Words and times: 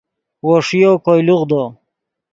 وو 0.45 0.53
ݰیو 0.67 0.91
کوئے 1.05 1.21
لوغدو 1.27 1.63